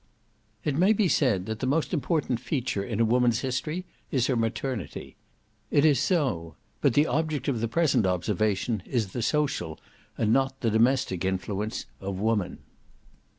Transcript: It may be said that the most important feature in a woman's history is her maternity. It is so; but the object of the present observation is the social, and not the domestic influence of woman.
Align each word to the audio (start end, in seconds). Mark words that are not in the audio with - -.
It 0.63 0.75
may 0.75 0.93
be 0.93 1.07
said 1.07 1.45
that 1.45 1.59
the 1.59 1.67
most 1.67 1.93
important 1.93 2.39
feature 2.39 2.83
in 2.83 2.99
a 2.99 3.05
woman's 3.05 3.41
history 3.41 3.85
is 4.09 4.25
her 4.25 4.35
maternity. 4.35 5.15
It 5.69 5.85
is 5.85 5.99
so; 5.99 6.55
but 6.81 6.95
the 6.95 7.05
object 7.05 7.47
of 7.47 7.61
the 7.61 7.67
present 7.67 8.07
observation 8.07 8.81
is 8.87 9.11
the 9.13 9.21
social, 9.21 9.79
and 10.17 10.33
not 10.33 10.61
the 10.61 10.71
domestic 10.71 11.23
influence 11.23 11.85
of 11.99 12.17
woman. 12.19 12.57